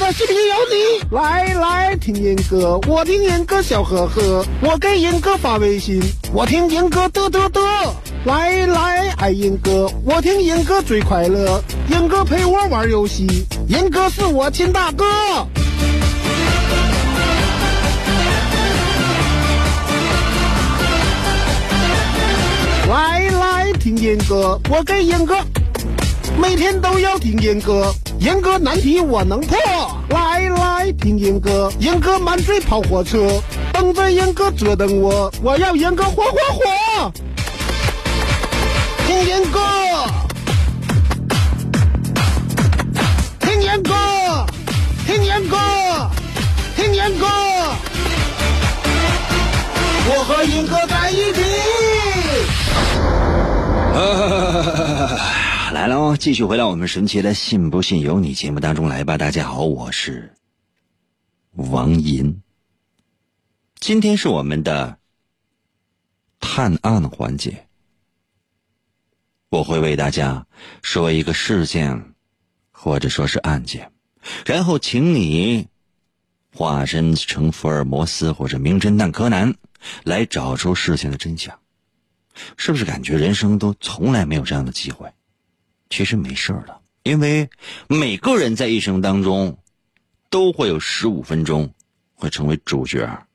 [0.00, 6.00] 的视频有你，来来听严哥，我听严哥笑呵呵，我给严哥发微信，
[6.32, 7.60] 我听严哥嘚嘚嘚，
[8.24, 15.04] 来来爱严哥，我听严哥最快乐，严哥陪我玩游戏，严哥是我亲大哥。
[22.88, 25.36] 来来听严哥，我给严哥，
[26.40, 27.94] 每天都要听严哥。
[28.20, 29.56] 严哥难题我能破，
[30.10, 37.12] 来来听严哥，严哥满嘴跑火车，等着严哥折腾我，我要严哥火火火，
[39.06, 39.58] 听严哥，
[43.40, 43.94] 听严哥，
[45.06, 45.56] 听严哥，
[46.76, 47.26] 听严哥，
[50.10, 51.40] 我和严哥在一起。
[53.94, 54.28] 哈哈
[55.06, 55.16] 哈
[55.72, 59.16] 来了哦，继续回到我们神奇的“信不信由你”节目当中来吧。
[59.16, 60.34] 大家好，我是
[61.52, 62.42] 王银。
[63.78, 64.98] 今天是我们的
[66.40, 67.68] 探案环节，
[69.48, 70.44] 我会为大家
[70.82, 72.14] 说一个事件，
[72.72, 73.92] 或者说是案件，
[74.44, 75.68] 然后请你
[76.52, 79.54] 化身成福尔摩斯或者名侦探柯南，
[80.02, 81.56] 来找出事情的真相。
[82.56, 85.08] 是不是感觉人生都从来没有这样的机会？
[85.90, 87.50] 其实没事的，因为
[87.88, 89.58] 每个人在一生当中
[90.30, 91.74] 都会有十五分钟
[92.14, 93.26] 会成为主角。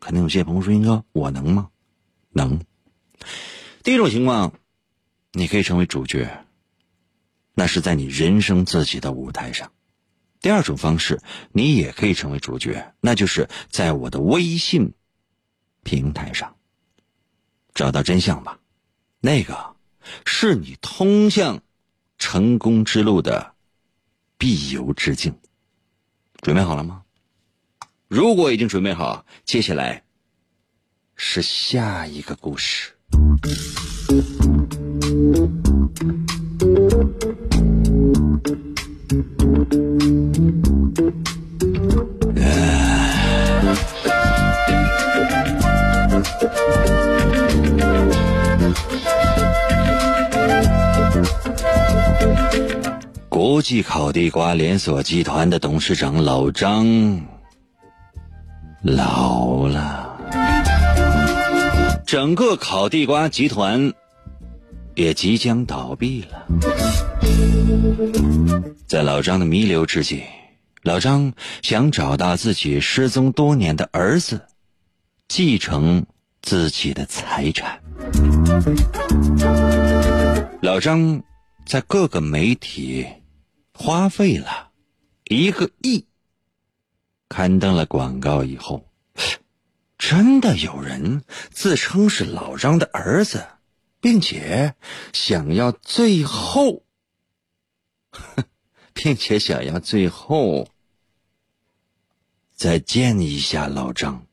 [0.00, 1.70] 可能有些朋友说：“英哥，我能吗？”
[2.34, 2.60] 能。
[3.84, 4.52] 第一种情况，
[5.30, 6.44] 你可以成为主角，
[7.54, 9.68] 那是在你人生自己的舞台上；
[10.40, 14.92] 第二种方式，你也可以成为主角，那就是在我的微信
[15.84, 16.56] 平台上
[17.74, 18.58] 找到真相吧。
[19.20, 19.75] 那个。
[20.24, 21.62] 是你通向
[22.18, 23.52] 成功之路的
[24.38, 25.38] 必由之境。
[26.42, 27.02] 准备好了吗？
[28.08, 30.04] 如果已经准备好，接下来
[31.16, 32.92] 是下一个故事。
[53.36, 57.20] 国际烤地瓜连锁集团的董事长老张
[58.80, 60.18] 老了，
[62.06, 63.92] 整个烤地瓜集团
[64.94, 66.46] 也即将倒闭了。
[68.86, 70.22] 在老张的弥留之际，
[70.82, 74.46] 老张想找到自己失踪多年的儿子，
[75.28, 76.06] 继承
[76.40, 77.82] 自己的财产。
[80.62, 81.20] 老张
[81.66, 83.06] 在各个媒体。
[83.78, 84.70] 花费了
[85.24, 86.06] 一个亿，
[87.28, 88.88] 刊登了广告以后，
[89.98, 93.46] 真的有人自称是老张的儿子，
[94.00, 94.74] 并且
[95.12, 96.84] 想要最后，
[98.94, 100.68] 并且想要最后
[102.54, 104.26] 再见一下老张。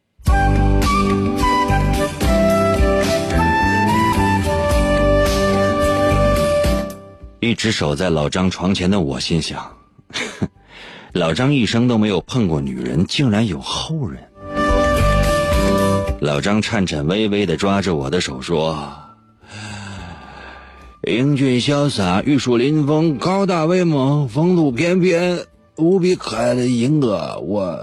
[7.44, 9.76] 一直守在老张床前的我心想：
[11.12, 14.24] 老张一生都没有碰过女人，竟然有后人。
[16.22, 18.94] 老张颤颤巍巍的抓着我的手说
[21.06, 27.78] ：“英俊潇洒、玉树临风、高大威猛、风度翩翩、无比可爱的银哥，我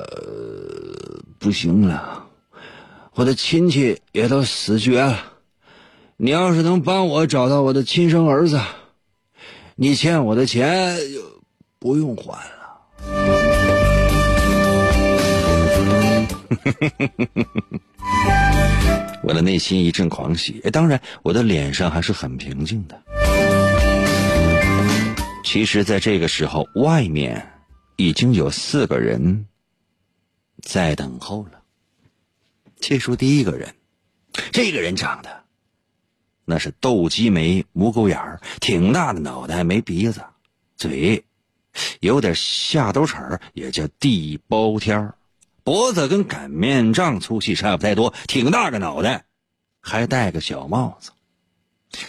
[1.38, 2.24] 不行了，
[3.14, 5.18] 我的亲戚也都死绝了。
[6.16, 8.58] 你要是能帮我找到我的亲生儿子。”
[9.82, 11.22] 你欠我的钱就
[11.78, 12.82] 不用还了。
[19.24, 23.02] 我的内心一阵狂喜，当然，我的脸上还是很平静的。
[25.42, 27.50] 其实，在这个时候，外面
[27.96, 29.46] 已经有四个人
[30.60, 31.62] 在等候了。
[32.82, 33.74] 切说第一个人，
[34.52, 35.39] 这个人长得……
[36.50, 40.20] 那是斗鸡眉、无狗眼儿，挺大的脑袋，没鼻子，
[40.76, 41.24] 嘴
[42.00, 45.14] 有点下兜齿，也叫地包天儿，
[45.62, 49.26] 脖子跟擀面杖粗细差不太多，挺大个脑袋，
[49.80, 51.12] 还戴个小帽子。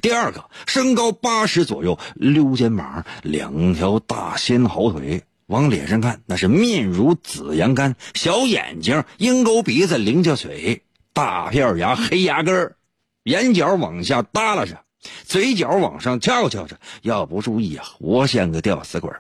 [0.02, 10.82] 第二个，身高八十左右，溜肩膀，两条大仙好腿，往脸上看那是面如紫阳干，小眼睛，鹰钩鼻子，菱角嘴，
[11.14, 12.76] 大片牙，黑牙根儿。
[13.24, 14.84] 眼角往下耷拉着，
[15.26, 19.12] 嘴角往上翘翘着，要不注意啊，活像个吊死鬼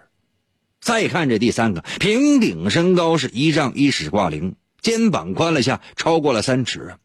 [0.80, 6.96] 再看这第三个，平顶身高是一丈一尺挂零，肩膀宽了下，超过了三尺，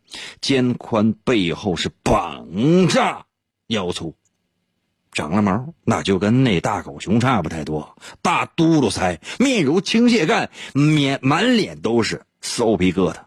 [0.40, 3.26] 肩宽背后是膀炸
[3.66, 4.14] 腰粗，
[5.12, 13.25] 长了毛，那就跟那大狗熊差不太多，大嘟噜腮，面如青蟹干，面满脸都是骚皮疙瘩。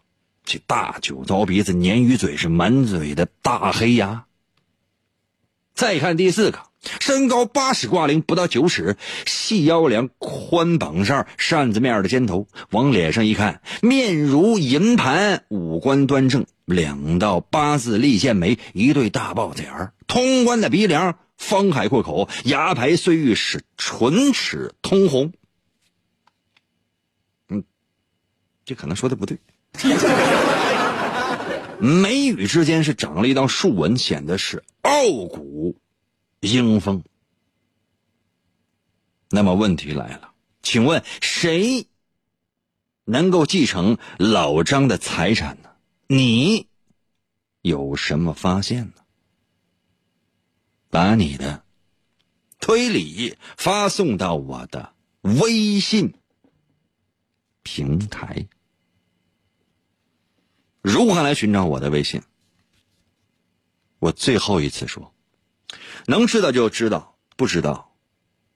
[0.49, 4.25] 这大酒糟鼻子、鲶鱼嘴是满嘴的大黑牙。
[5.75, 6.59] 再看第四个，
[6.99, 25.31] 身高八尺挂零，不到九尺，细腰梁、宽膀扇、扇子面的尖头，往脸上一看，面如银盘，五官端正，两道八字立剑眉，一对大豹子眼儿，通关的鼻梁，方海阔口，牙排碎玉，是唇齿通红。
[27.49, 27.63] 嗯，
[28.65, 29.37] 这可能说的不对。
[31.79, 34.91] 眉宇之间是长了一道竖纹，显得是傲
[35.27, 35.77] 骨
[36.41, 37.03] 英风。
[39.29, 41.87] 那么问题来了，请问谁
[43.05, 45.69] 能够继承老张的财产呢？
[46.07, 46.67] 你
[47.61, 48.93] 有什么发现呢？
[50.89, 51.63] 把你的
[52.59, 56.15] 推理发送到我的微信
[57.61, 58.47] 平台。
[60.81, 62.21] 如何来寻找我的微信？
[63.99, 65.13] 我最后一次说，
[66.07, 67.93] 能知道就知道，不知道，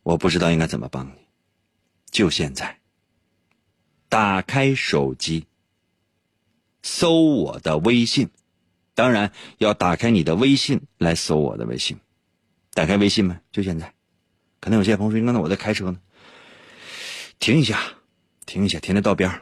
[0.04, 1.28] 我不知道应该怎么帮你。
[2.10, 2.80] 就现在，
[4.08, 5.48] 打开手机，
[6.82, 8.30] 搜我的微信，
[8.94, 12.00] 当然要打开你的微信来搜我的微信。
[12.74, 13.42] 打开微信吗？
[13.52, 13.94] 就现在。
[14.62, 16.00] 可能有些朋友说：“刚才我在开车呢。”
[17.40, 17.82] 停一下，
[18.46, 19.42] 停一下，停在道边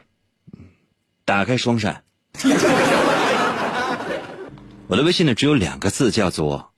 [1.24, 2.04] 打开双闪。
[4.88, 6.72] 我的微信呢，只有两个字，叫做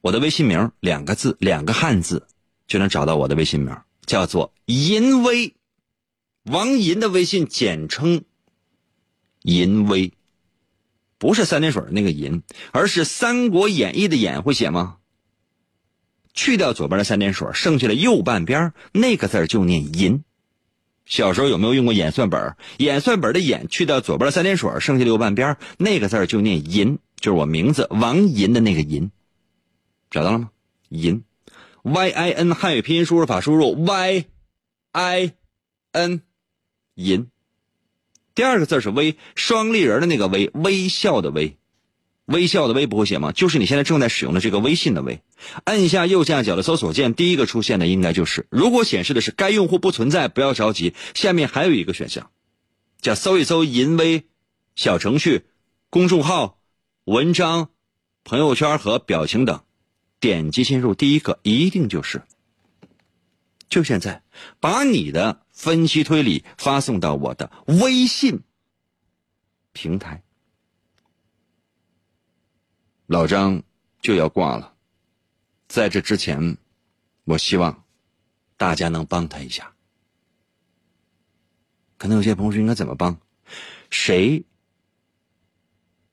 [0.00, 2.26] 我的微信名，两个字，两个汉字，
[2.66, 5.54] 就能找到我的微信名，叫做银威，
[6.44, 8.24] 王银的微信简称
[9.42, 10.12] 银威。
[11.18, 12.42] 不是三点水那个银，
[12.72, 14.96] 而是《三国演义》的演会写吗？
[16.32, 20.24] 去掉左边的三点水，剩下的右半边那个字就念银。
[21.10, 22.54] 小时候有没有用过演算本？
[22.78, 29.10] 演算本的演去掉左边的三点水，剩下的右半边那个字就念银，就是我名字王银的那个银。
[30.08, 30.50] 找到了吗？
[30.88, 31.24] 银
[31.82, 34.26] ，Y I N 汉语拼音输入法输入 Y
[34.92, 35.32] I
[35.90, 36.22] N
[36.94, 37.28] 银。
[38.36, 41.56] 第二个字是微，双立人的那个微，微笑的微。
[42.30, 43.32] 微笑的微不会写吗？
[43.32, 45.20] 就是你现在正在使用的这个微信的微。
[45.64, 48.46] 按下右下角的搜索键，第一个出现的应该就是。
[48.50, 52.30] 如果显示的是该用户不存在，不要着急，下面还有一个选项，
[53.00, 54.26] 叫搜一搜银微
[54.76, 55.46] 小程序、
[55.90, 56.60] 公众号、
[57.04, 57.70] 文章、
[58.22, 59.62] 朋友圈和表情等，
[60.20, 62.22] 点击进入第一个，一定就是。
[63.68, 64.22] 就现在，
[64.60, 68.40] 把你的分析推理发送到我的微信
[69.72, 70.22] 平台。
[73.10, 73.64] 老张
[74.00, 74.72] 就要挂了，
[75.66, 76.56] 在这之前，
[77.24, 77.82] 我希望
[78.56, 79.74] 大家能帮他一下。
[81.98, 83.20] 可能有些朋友说应该怎么帮？
[83.90, 84.44] 谁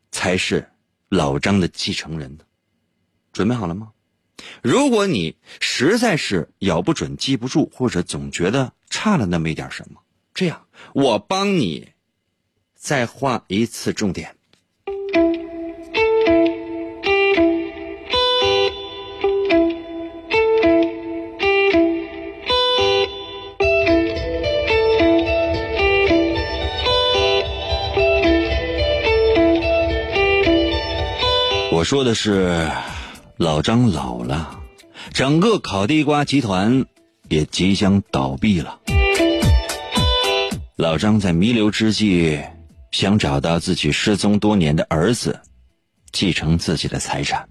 [0.09, 0.71] 才是
[1.07, 2.45] 老张的继承人呢？
[3.31, 3.93] 准备好了吗？
[4.63, 10.01] 如果你实在是咬不准、记不住，或者总觉得差了那么一点什么，
[10.33, 11.93] 这样我帮你
[12.73, 14.35] 再画一次重点。
[31.77, 32.71] 我说的是，
[33.35, 34.61] 老张老了，
[35.13, 36.87] 整个烤地瓜集团
[37.29, 38.79] 也即将倒闭了。
[40.75, 42.41] 老张在弥留之际，
[42.89, 45.39] 想找到自己失踪多年的儿子，
[46.11, 47.47] 继承自己的财产。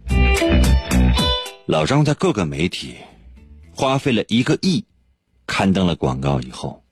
[1.66, 2.97] 老张在各个媒体
[3.72, 4.85] 花费了一个亿，
[5.47, 6.83] 刊登了广告以后，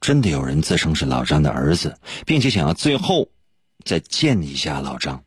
[0.00, 3.28] 真的有人自称是老张的儿子，并且想要最后
[3.84, 5.22] 再见一下老张。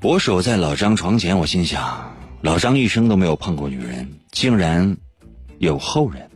[0.00, 2.12] 我守在老张床前，我心想：
[2.42, 4.96] 老张一生都没有碰过女人，竟然
[5.58, 6.28] 有后人。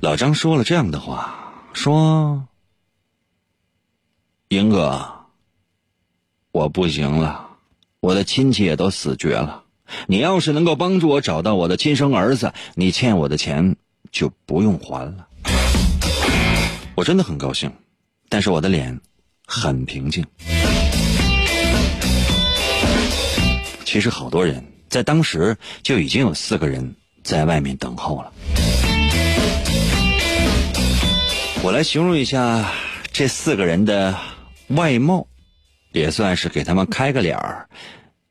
[0.00, 2.46] 老张说了这样的话：“说，
[4.48, 5.06] 英哥，
[6.52, 7.48] 我不行了，
[8.00, 9.64] 我的亲戚也都死绝了。
[10.06, 13.76] 你要是能够帮助我找到我的亲生儿子，你欠我的钱
[14.12, 15.26] 就不用还了。”
[16.96, 17.72] 我真的很高兴。
[18.28, 19.00] 但是我的脸
[19.46, 20.26] 很平静。
[23.84, 28.32] 其实好多人在当时就已经有四个人在外面等候了。
[31.62, 32.72] 我来形容一下
[33.12, 34.18] 这四个人的
[34.68, 35.28] 外貌，
[35.92, 37.68] 也算是给他们开个脸儿。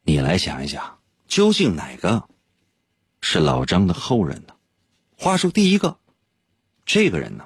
[0.03, 2.27] 你来想一想，究竟哪个
[3.21, 4.53] 是老张的后人呢？
[5.17, 5.97] 话说第一个，
[6.85, 7.45] 这个人呢？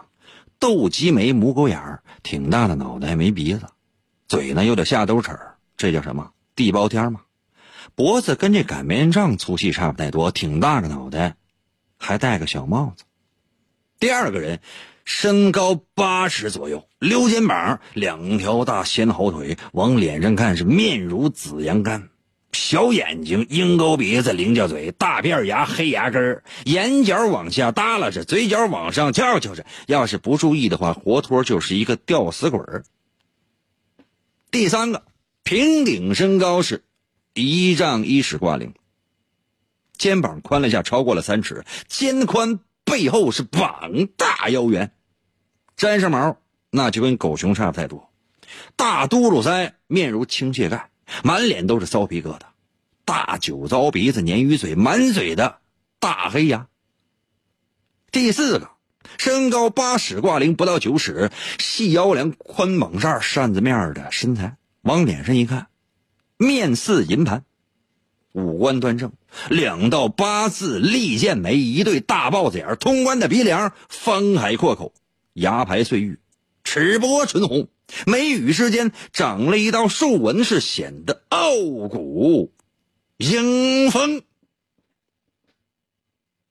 [0.60, 3.66] 斗鸡眉、母狗眼儿，挺大的脑袋，没鼻子，
[4.28, 6.32] 嘴呢有点下兜齿儿，这叫什么？
[6.56, 7.22] 地包天吗？
[7.96, 11.36] 脖子跟这擀面杖粗细差不太多，挺大个脑袋，
[11.98, 13.06] 还戴个小帽子。
[14.00, 14.60] 第二个人，
[15.06, 22.10] 身高八尺左右，溜肩膀，两条大鲜好腿，往脸上看是面如紫阳干。
[22.52, 29.66] 小眼睛，鹰钩鼻子，菱角嘴，大辫牙，黑牙根眼角往下耷拉着，嘴角往上翘翘着。
[29.88, 32.84] 要是不注意的话，活脱就是一个吊死鬼儿
[34.50, 35.04] 第三个，
[35.44, 36.84] 平顶身高是
[37.36, 38.74] 一丈一尺挂零，
[39.98, 44.92] 肩膀宽了下，超过了三尺，肩宽背后是膀大腰圆，
[45.78, 46.38] 粘上毛
[46.72, 48.12] 那就跟狗熊差不太多，
[48.76, 50.89] 大嘟噜腮，面如青蟹盖。
[51.24, 52.42] 满脸都是骚皮疙瘩，
[53.06, 55.60] 大酒糟鼻子，鲶鱼嘴，满嘴的
[56.00, 56.68] 大黑牙。
[58.12, 58.70] 第四个，
[59.18, 65.68] 身高八尺挂零，不到九尺，细腰梁，宽猛扇，扇子面的身材，往脸上一看，
[66.38, 67.44] 面似银盘，
[68.34, 69.12] 五官端正，
[69.50, 74.94] 两道八字利剑眉，一对大豹子眼，通关的鼻梁，方海阔口，
[75.34, 76.20] 牙排碎玉，
[76.64, 77.68] 齿波唇红。
[78.06, 81.52] 眉宇之间长了一道竖纹，是显得傲
[81.90, 82.54] 骨
[83.18, 84.24] 英风。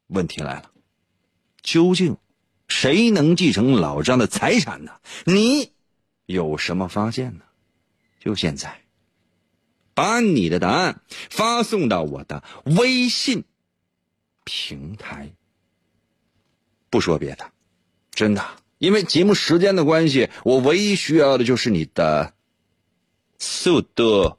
[0.09, 0.70] 问题来了，
[1.62, 2.16] 究竟
[2.68, 4.93] 谁能继承老张的财产呢？
[5.24, 5.72] 你
[6.26, 7.45] 有什么发现呢？
[8.18, 8.82] 就现在，
[9.95, 13.45] 把你的答案发送到我的微信
[14.45, 15.30] 平台。
[16.91, 17.53] 不说别的。
[18.11, 18.45] 真的，
[18.79, 22.33] 因为节目时间的关系，我唯一需要的就是你的
[23.39, 24.37] 速度。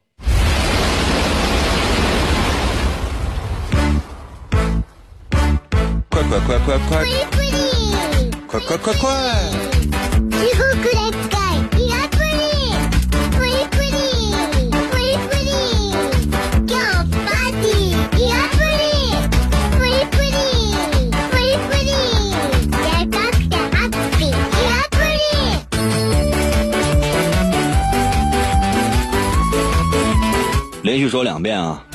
[6.09, 7.05] 快快快快快！
[8.47, 9.09] 快快快快！
[30.89, 31.85] 连续说两遍啊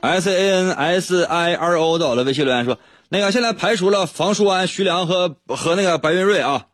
[0.00, 2.76] ！S A N S I R O 到了微信留言说
[3.08, 6.64] ：“那个现在排除了房书安、徐良和和那个白云瑞啊。”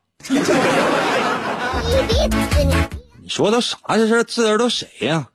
[3.22, 4.24] 你说都啥这事？
[4.24, 5.26] 这人都谁呀？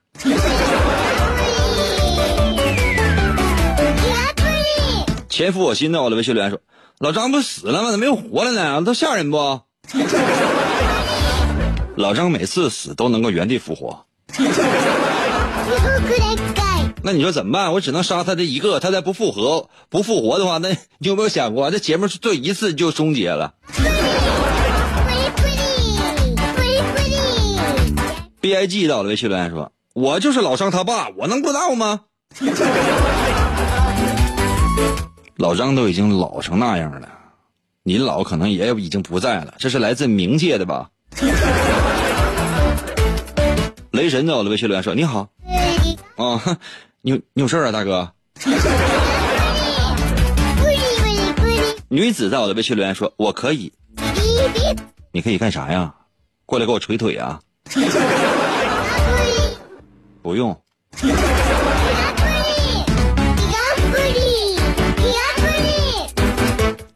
[5.28, 6.58] 前夫我心的，我的微信留言说
[6.98, 7.90] ：“老张不死了吗？
[7.90, 8.82] 怎么又活了呢？
[8.82, 9.60] 都吓人不？”
[11.96, 14.04] 老张每次死都能够原地复活。
[17.02, 17.72] 那你说怎么办？
[17.72, 23.54] 我只能杀他这一个，他再不复活，不复活的话，那 你有没有想过，这节目做一次就终结了
[28.40, 32.00] ？B I G 到了微信留言说：“我就是老张他爸，我能不知道吗？”
[35.36, 37.08] 老张都已经老成那样了，
[37.82, 39.54] 您老可能也已经不在了。
[39.58, 40.88] 这是来自冥界的吧？
[43.90, 45.28] 雷神在我的微信留言说：“你好，
[46.16, 46.58] 啊。”
[47.02, 48.10] 你你有事啊，大哥？
[51.88, 53.72] 女子在我的微信留言说：“我可以。”
[55.12, 55.94] 你可以干啥呀？
[56.46, 57.38] 过来给我捶腿啊！
[60.22, 60.58] 不用。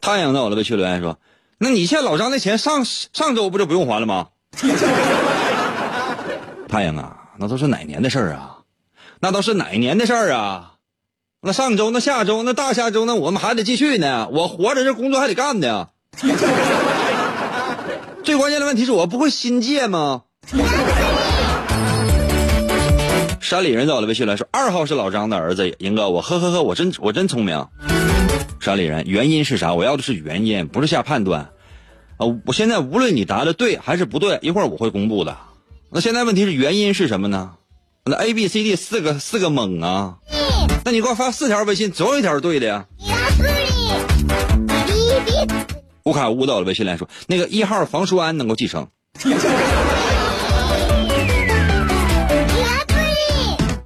[0.08, 1.18] 太阳在我的微信留言说
[1.60, 4.28] ：“那你欠老张的钱上上周不就不用还了吗？”
[6.66, 8.60] 太阳啊，那都是哪年的事儿啊？
[9.20, 10.76] 那都是哪年的事儿啊？
[11.42, 14.30] 那上周、那下周、那大下周，那我们还得继续呢。
[14.32, 15.88] 我活着，这工作还得干呢。
[18.24, 20.22] 最关键的问题是我不会新借吗？
[23.42, 27.62] 山里人在我的微信来说，二号是老张的儿子，英哥，我呵呵呵，我真我真聪明。
[28.60, 29.74] 山里人，原因是啥？
[29.74, 31.50] 我要的是原因，不是下判断。
[32.16, 35.36] 啊，我现在无论你答的对还是不对，一会儿我会公布的。
[35.90, 37.52] 那现在问题是原因是什么呢？
[38.04, 40.16] 那 A B C D 四个四个猛啊！
[40.84, 42.86] 那你给我发四条微信，总有一条是对的呀。
[46.04, 48.88] 乌卡乌到了微信来说，那个一号房书安能够继承。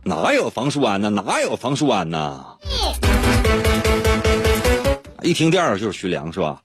[0.05, 1.11] 哪有房书安呢？
[1.11, 2.45] 哪有房书安呢？
[5.23, 6.61] 一听调就是徐良是吧？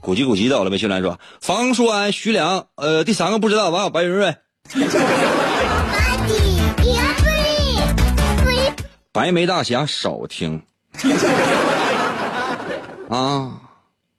[0.00, 4.34] 古籍古籍到了，微信来说，房书安、徐良，呃，第三个不知道，完有白云瑞，
[9.12, 10.60] 白眉大侠少听，
[13.08, 13.60] 啊，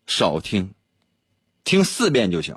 [0.07, 0.71] 少听，
[1.65, 2.55] 听四遍就行。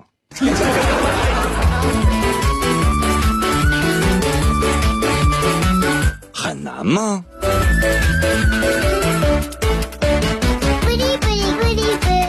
[6.85, 7.25] 难吗？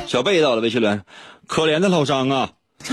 [0.08, 1.04] 小贝到了，微信留言，
[1.46, 2.50] 可怜的老张啊！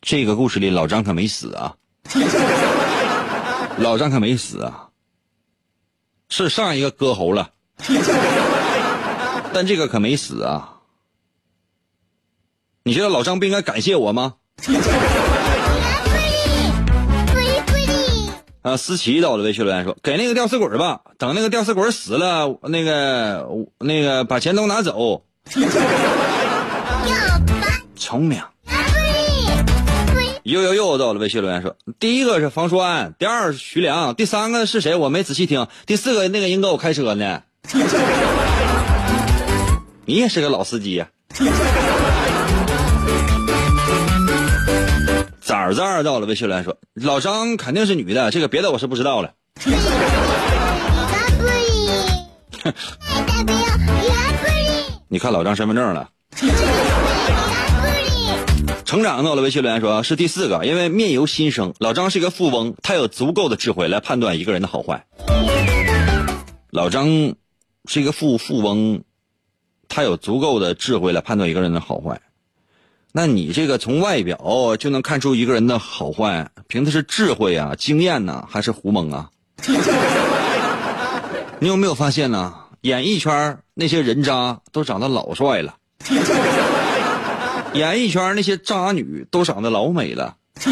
[0.00, 1.74] 这个故事里老张可没死啊，
[3.78, 4.90] 老张可没死啊，
[6.28, 7.50] 是上一个割喉了，
[9.52, 10.74] 但这个可没死啊。
[12.84, 14.34] 你觉得老张不应该感谢我吗？
[18.66, 23.46] 啊，思琪到了，微信留言说：“给那个吊死鬼吧，等那个吊死鬼死了，那个
[23.78, 25.22] 那个把钱都拿走。”
[27.94, 28.42] 聪明。
[30.42, 34.96] 又又又到了，微信留言说：“第一个是房书安，第二是徐良，第三个是谁？
[34.96, 35.68] 我没仔细听。
[35.86, 37.42] 第四个那个人跟我开车呢。
[40.06, 41.06] 你也是个老司机呀。”
[45.46, 49.34] 崽儿崽儿到了，微信留言说：“老张肯定是女的，这个别的我是不知道了。
[55.06, 56.08] 你看老张身份证了。
[58.84, 61.74] 成长到了，微信留言说是第四个，因为面由心生。
[61.78, 65.06] 老张是一个富翁，他有足够的智慧来判断一个人的好坏。
[66.70, 67.06] 老张
[67.84, 69.04] 是一个富富翁，
[69.88, 72.20] 他有足够的智慧来判断一个人的好坏。
[73.16, 79.30] 那你这个从外表就能看出一个人的好坏，凭的是智慧啊、经验呐，还是胡蒙啊？
[81.58, 82.52] 你有没有发现呢？
[82.82, 85.76] 演艺圈那些人渣都长得老帅了，
[87.72, 90.36] 演艺圈那些渣女都长得老美了。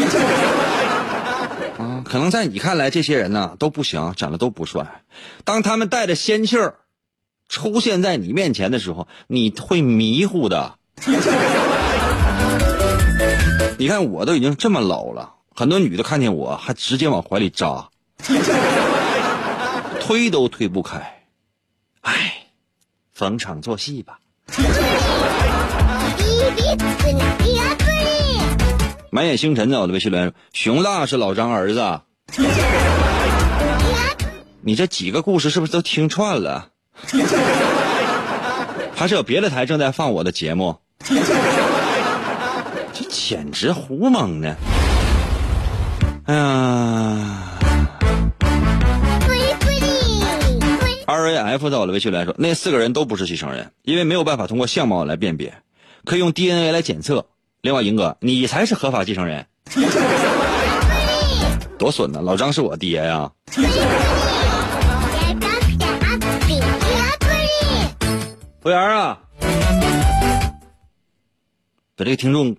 [1.79, 5.01] 啊，可能在你看来，这些人呢都不行，长得都不帅。
[5.43, 6.75] 当他们带着仙气儿
[7.49, 10.75] 出现在你面前的时候，你会迷糊的。
[13.77, 17.89] 你看，我都已经这么老了，很多女的看见我还直接往怀里扎，
[19.99, 21.23] 推都推不开。
[22.01, 22.47] 唉，
[23.13, 24.19] 逢场作戏吧。
[29.09, 32.01] 满眼星辰的我的微信留言：“熊大是老张儿子。”
[34.61, 36.69] 你这几个故事是不是都听串了？
[38.95, 40.77] 还是有别的台正在放我的节目？
[42.95, 44.55] 这简直胡蒙呢！
[46.27, 47.59] 哎呀
[51.05, 55.53] ，R A F 在我的微信留言说：“那四个人都不是继承人，因为没有办法通过相貌来辨别，
[56.05, 57.25] 可以用 DNA 来检测。”
[57.59, 59.45] 另外，赢哥，你才是合法继承人，
[61.77, 62.21] 多损呢！
[62.21, 63.29] 老张是我爹呀。
[68.61, 69.19] 服务员啊，
[71.97, 72.55] 把这个听众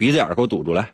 [0.00, 0.92] 鼻子眼给我堵住来，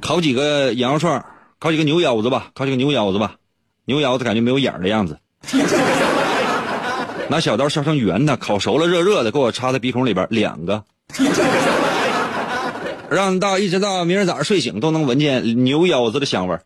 [0.00, 1.22] 烤几个羊肉串，
[1.58, 3.34] 烤几个牛腰子吧，烤几个牛腰子吧，
[3.84, 5.18] 牛腰子感觉没有眼的样子。
[7.28, 10.84] 拿小刀削成圆的，烤熟了，热热的，给我插在鼻孔里边，两个，
[13.10, 16.62] 让到一直到明儿早上睡醒都能闻见牛腰子的香味儿。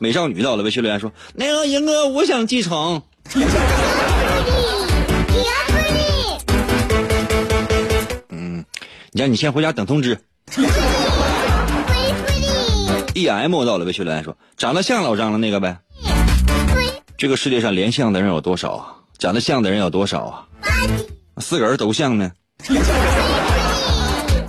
[0.00, 3.00] 美少女到了，微信留言说：“那个赢哥，我想继承。”
[9.14, 10.18] 你让你先回家等通知。
[13.14, 15.76] E M 到了，微信留言说：“长得像老张的那个呗。”
[17.18, 18.94] 这个世界上连像的人有多少啊？
[19.18, 20.46] 长得像的人有多少啊？
[21.36, 22.32] 四个人都像呢。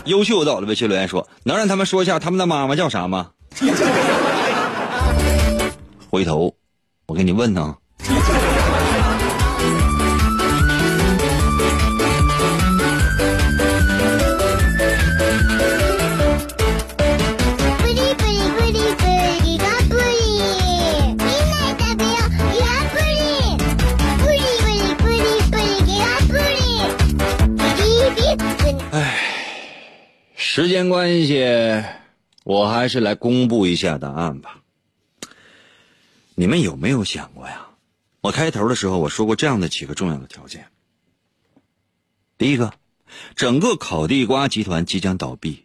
[0.06, 3.32] 优秀到了，微信留言说：“能让他们说一下他们的妈妈叫啥吗？”
[6.10, 6.56] 回头
[7.08, 7.76] 我给你问呢。
[30.56, 31.44] 时间关系，
[32.44, 34.62] 我还是来公布一下答案吧。
[36.36, 37.70] 你们有没有想过呀？
[38.22, 40.68] 我开头的时候我说过这样的几个重要的条件。
[42.38, 42.72] 第一个，
[43.36, 45.64] 整个烤地瓜集团即将倒闭，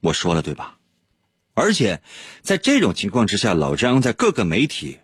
[0.00, 0.78] 我说了对吧？
[1.54, 2.02] 而且
[2.42, 4.98] 在这种情况之下，老张在各个媒体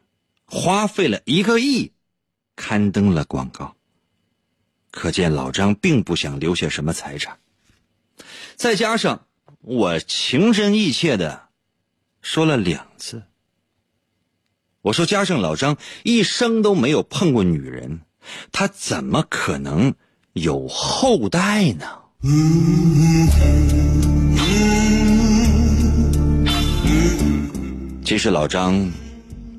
[0.44, 1.92] 花费了一个亿
[2.54, 3.76] 刊登了广告，
[4.90, 7.38] 可见老张并不想留下什么财产。
[8.58, 9.24] 再加上
[9.60, 11.42] 我情真意切的
[12.20, 13.22] 说了两次，
[14.82, 18.00] 我说加上老张一生都没有碰过女人，
[18.50, 19.94] 他怎么可能
[20.32, 21.86] 有后代呢？
[28.04, 28.90] 其实老张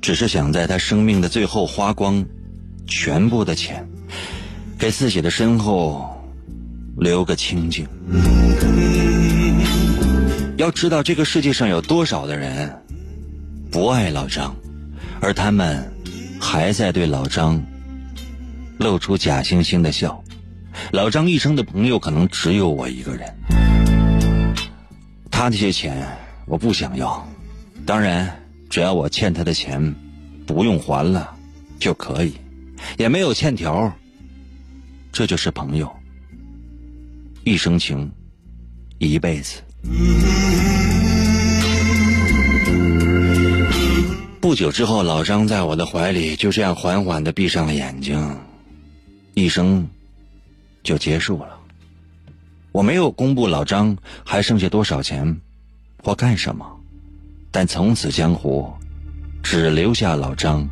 [0.02, 2.26] 只是想在他生命的最后花光
[2.86, 3.89] 全部的钱，
[4.78, 6.18] 给自己的身后。
[7.00, 7.88] 留个清静。
[10.58, 12.82] 要知道，这个世界上有多少的人
[13.72, 14.56] 不爱老张，
[15.22, 15.91] 而他们
[16.39, 17.64] 还在对老张
[18.78, 20.22] 露出假惺惺的笑。
[20.91, 23.34] 老张一生的朋友可能只有我一个人。
[25.32, 26.06] 他那些钱
[26.45, 27.28] 我不想要，
[27.86, 29.95] 当然，只要我欠他的钱
[30.45, 31.34] 不用还了
[31.80, 32.34] 就可以，
[32.97, 33.93] 也没有欠条，
[35.12, 35.89] 这就是朋友。
[37.44, 38.12] 一生情，
[38.98, 39.62] 一辈子。
[44.42, 48.38] 不久之后，老张在我的怀里就这样缓缓的闭上了眼睛，
[49.34, 49.88] 一生
[50.84, 51.60] 就结束了。
[52.72, 55.40] 我没有公布老张还剩下多少钱
[56.04, 56.80] 或干什么，
[57.52, 58.72] 但从此江湖
[59.42, 60.70] 只留下老张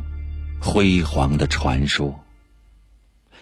[0.60, 2.24] 辉煌的传说。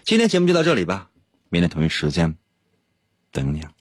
[0.03, 1.09] 今天节目就到这里吧，
[1.49, 2.35] 明天同一时间。
[3.37, 3.76] 等你。